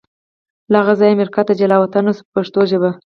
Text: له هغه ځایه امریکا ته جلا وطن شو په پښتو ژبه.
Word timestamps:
له 0.71 0.77
هغه 0.81 0.93
ځایه 0.99 1.13
امریکا 1.15 1.41
ته 1.47 1.53
جلا 1.59 1.77
وطن 1.79 2.03
شو 2.15 2.23
په 2.25 2.29
پښتو 2.35 2.59
ژبه. 2.71 2.89